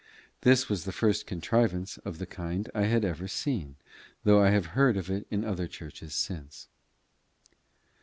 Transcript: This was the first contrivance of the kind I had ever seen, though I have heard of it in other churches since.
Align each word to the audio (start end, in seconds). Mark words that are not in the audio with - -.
This 0.41 0.67
was 0.67 0.85
the 0.85 0.91
first 0.91 1.27
contrivance 1.27 1.99
of 1.99 2.17
the 2.17 2.25
kind 2.25 2.71
I 2.73 2.85
had 2.85 3.05
ever 3.05 3.27
seen, 3.27 3.75
though 4.23 4.41
I 4.43 4.49
have 4.49 4.65
heard 4.73 4.97
of 4.97 5.11
it 5.11 5.27
in 5.29 5.45
other 5.45 5.67
churches 5.67 6.15
since. 6.15 6.67